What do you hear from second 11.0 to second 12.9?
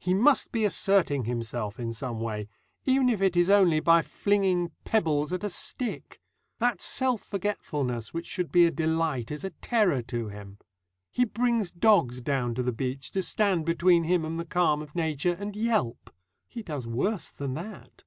He brings dogs down to the